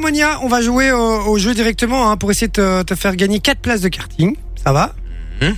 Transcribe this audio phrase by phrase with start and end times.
[0.00, 0.98] Monia, on va jouer au,
[1.28, 4.34] au jeu directement hein, pour essayer de te, te faire gagner 4 places de karting.
[4.62, 4.92] Ça va
[5.40, 5.54] Mhm.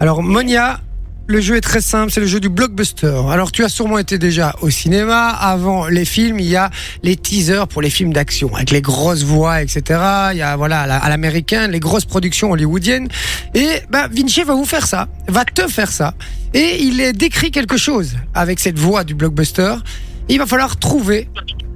[0.00, 0.80] Alors Monia,
[1.26, 3.22] le jeu est très simple, c'est le jeu du blockbuster.
[3.30, 5.28] Alors tu as sûrement été déjà au cinéma.
[5.30, 6.70] Avant les films, il y a
[7.02, 9.82] les teasers pour les films d'action avec les grosses voix, etc.
[10.32, 13.08] Il y a voilà à la- à l'américain les grosses productions hollywoodiennes.
[13.54, 16.12] Et bah, Vinci va vous faire ça, va te faire ça.
[16.52, 19.76] Et il est décrit quelque chose avec cette voix du blockbuster.
[20.28, 21.28] Il va falloir trouver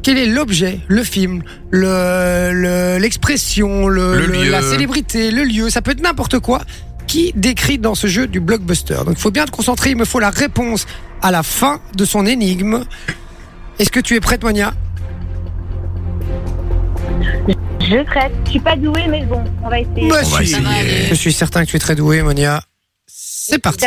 [0.08, 4.50] quel est l'objet, le film, le- le- l'expression, le, Le le- lieu.
[4.50, 5.68] la célébrité, le lieu.
[5.68, 6.62] Ça peut être n'importe quoi
[7.06, 8.94] qui décrit dans ce jeu du blockbuster.
[9.04, 9.90] Donc il faut bien te concentrer.
[9.90, 10.86] Il me faut la réponse
[11.20, 12.84] à la fin de son énigme.
[13.78, 14.72] Est-ce que tu es prête, Monia?
[17.78, 18.32] Je traite.
[18.46, 20.08] Je suis pas douée, mais bon, on va essayer.
[20.08, 21.06] Bah, On va essayer.
[21.10, 22.62] Je suis certain que tu es très douée, Monia.
[23.06, 23.84] C'est parti.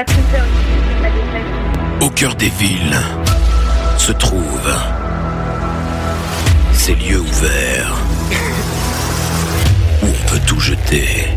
[1.99, 2.95] Au cœur des villes
[3.97, 4.75] se trouvent
[6.95, 7.93] lieux ouverts
[10.03, 11.27] où on peut tout jeter.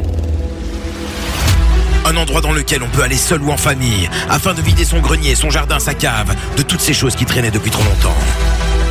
[2.07, 5.01] Un endroit dans lequel on peut aller seul ou en famille afin de vider son
[5.01, 8.17] grenier, son jardin, sa cave, de toutes ces choses qui traînaient depuis trop longtemps.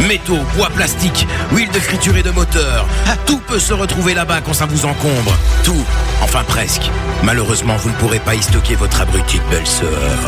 [0.08, 2.88] Métaux, bois, plastique, huile de friture et de moteur,
[3.26, 5.38] tout peut se retrouver là-bas quand ça vous encombre.
[5.64, 5.86] Tout,
[6.22, 6.90] enfin presque.
[7.24, 10.20] Malheureusement, vous ne pourrez pas y stocker votre abrutie belle-sœur.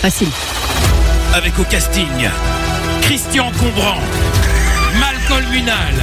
[0.00, 0.28] Facile.
[1.34, 2.28] Avec au casting
[3.02, 3.98] Christian Combran,
[4.98, 5.94] Malcolm Munal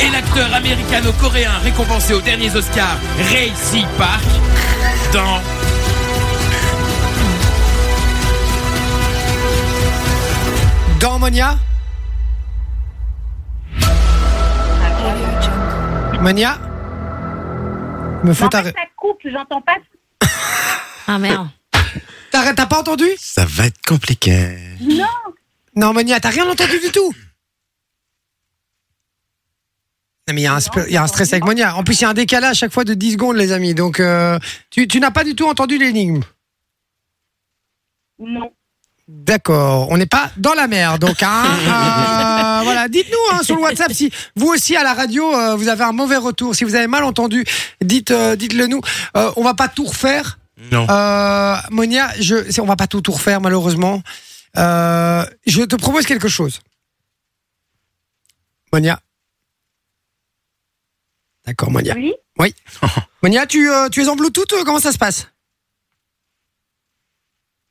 [0.00, 2.98] et l'acteur américano-coréen récompensé aux derniers Oscars
[3.32, 3.84] Ray C.
[3.96, 4.24] Park
[5.12, 5.40] dans
[11.00, 11.56] Dans Monia
[16.20, 16.58] Monia
[18.24, 19.76] Me faut En fait, ça coupe, j'entends pas.
[21.06, 21.48] Ah merde.
[22.30, 23.06] T'as t'as pas entendu?
[23.18, 24.56] Ça va être compliqué.
[25.76, 27.12] Non, Monia, t'as rien entendu du tout
[30.26, 31.74] Non, mais il y, a un sp- il y a un stress avec Monia.
[31.76, 33.74] En plus, il y a un décalage à chaque fois de 10 secondes, les amis.
[33.74, 34.38] Donc, euh,
[34.70, 36.20] tu, tu n'as pas du tout entendu l'énigme.
[38.18, 38.50] Non.
[39.06, 42.88] D'accord, on n'est pas dans la mer, donc hein, euh, voilà.
[42.90, 45.92] Dites-nous hein, sur le WhatsApp si vous aussi à la radio euh, vous avez un
[45.92, 47.42] mauvais retour, si vous avez mal entendu,
[47.80, 48.82] dites, euh, dites-le nous.
[49.16, 50.38] Euh, on va pas tout refaire,
[50.72, 50.86] Non.
[50.88, 52.12] euh, Monia.
[52.20, 54.02] Je, on va pas tout tout refaire malheureusement.
[54.56, 56.60] Euh, je te propose quelque chose,
[58.72, 59.00] Monia.
[61.46, 61.94] D'accord, Monia.
[62.38, 62.54] Oui.
[63.22, 65.28] Monia, tu, euh, tu es en Bluetooth euh, Comment ça se passe?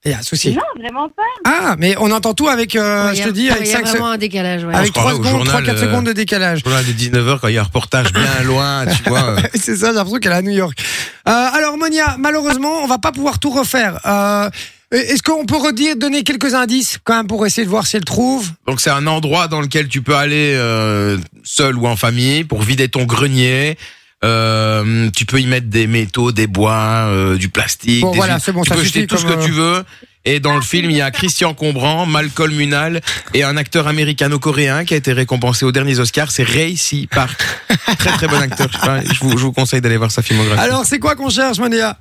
[0.08, 0.54] Il y a un souci.
[0.54, 1.24] Non, vraiment pas.
[1.46, 3.74] Ah, mais on entend tout avec, euh, Ouais, je te a- dis, avec Il y
[3.74, 4.64] a 5 vraiment un décalage.
[4.64, 4.74] Ouais.
[4.74, 6.62] avec se croirait 3 au secondes, journal, 3-4 euh, secondes de décalage.
[6.64, 9.36] Journal de 19h quand il y a un reportage bien loin, tu vois.
[9.54, 10.80] C'est ça, j'ai l'impression qu'elle est à New York.
[11.28, 14.00] Euh, alors, Monia, malheureusement, on va pas pouvoir tout refaire.
[14.06, 14.50] Euh,
[14.92, 18.06] Est-ce qu'on peut redire, donner quelques indices quand même pour essayer de voir si elle
[18.06, 18.50] trouve?
[18.66, 22.62] Donc c'est un endroit dans lequel tu peux aller euh, seul ou en famille pour
[22.62, 23.78] vider ton grenier.
[24.24, 28.02] Euh, tu peux y mettre des métaux, des bois, euh, du plastique.
[28.02, 29.84] Bon, des voilà, c'est bon, tu ça peux jeter tout ce que euh, tu veux.
[30.26, 33.02] Et dans le film, il y a Christian Combran, Malcolm Munal
[33.34, 37.08] et un acteur américano-coréen qui a été récompensé aux derniers Oscars, c'est Ray C.
[37.10, 37.42] Park.
[38.00, 38.68] très très bon acteur.
[38.72, 40.60] Je, sais pas, je vous, je vous conseille d'aller voir sa filmographie.
[40.60, 41.98] Alors, c'est quoi qu'on cherche, Monia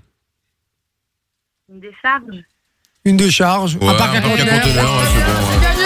[1.70, 2.42] Une décharge.
[3.04, 5.02] Une décharge, Ouais, un parc à un parc à conteneurs.
[5.52, 5.85] C'est gagné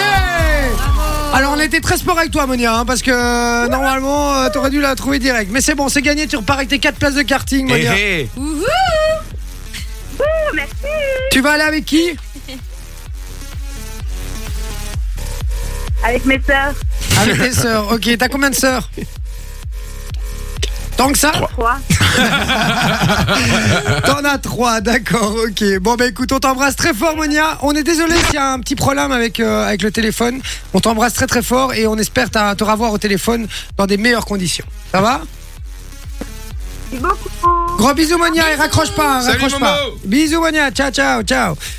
[1.33, 4.69] alors on était très sport avec toi Monia hein, parce que euh, normalement euh, t'aurais
[4.69, 7.15] dû la trouver direct mais c'est bon c'est gagné tu repars avec tes 4 places
[7.15, 8.29] de karting Hé, Monia hé.
[10.19, 10.73] Oh, merci.
[11.31, 12.11] Tu vas aller avec qui?
[16.03, 16.73] Avec mes sœurs.
[17.21, 18.89] Avec tes sœurs ok t'as combien de sœurs?
[21.01, 21.77] Tant que ça Trois.
[24.05, 25.79] T'en as trois, d'accord, ok.
[25.81, 27.57] Bon, bah écoute, on t'embrasse très fort, Monia.
[27.63, 30.41] On est désolé s'il y a un petit problème avec, euh, avec le téléphone.
[30.75, 33.47] On t'embrasse très très fort et on espère t'a- te revoir au téléphone
[33.77, 34.65] dans des meilleures conditions.
[34.91, 35.21] Ça va
[36.91, 37.77] Merci beaucoup.
[37.77, 39.77] Gros bisous, Monia, et raccroche pas, hein, Salut, raccroche pas.
[39.85, 39.95] Momo.
[40.05, 41.55] Bisous, Monia, ciao, ciao, ciao.